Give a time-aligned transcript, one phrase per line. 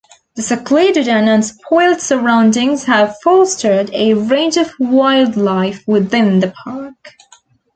[0.33, 7.13] The secluded and unspoilt surroundings have fostered a range of wildlife within the park.